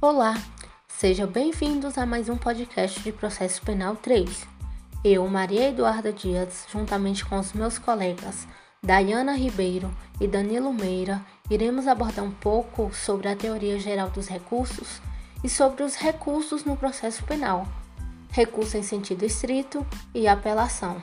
Olá, 0.00 0.40
sejam 0.86 1.26
bem-vindos 1.26 1.98
a 1.98 2.06
mais 2.06 2.28
um 2.28 2.36
podcast 2.36 3.00
de 3.00 3.10
Processo 3.10 3.60
Penal 3.62 3.96
3. 3.96 4.46
Eu, 5.02 5.26
Maria 5.26 5.70
Eduarda 5.70 6.12
Dias, 6.12 6.66
juntamente 6.70 7.24
com 7.24 7.36
os 7.36 7.52
meus 7.52 7.80
colegas 7.80 8.46
Dayana 8.80 9.32
Ribeiro 9.32 9.92
e 10.20 10.28
Danilo 10.28 10.72
Meira, 10.72 11.20
iremos 11.50 11.88
abordar 11.88 12.24
um 12.24 12.30
pouco 12.30 12.94
sobre 12.94 13.26
a 13.26 13.34
teoria 13.34 13.80
geral 13.80 14.08
dos 14.08 14.28
recursos 14.28 15.02
e 15.42 15.48
sobre 15.48 15.82
os 15.82 15.96
recursos 15.96 16.64
no 16.64 16.76
processo 16.76 17.24
penal, 17.24 17.66
recurso 18.30 18.76
em 18.76 18.84
sentido 18.84 19.24
estrito 19.24 19.84
e 20.14 20.28
apelação. 20.28 21.02